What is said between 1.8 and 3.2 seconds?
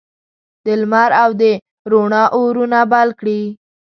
روڼا اورونه بل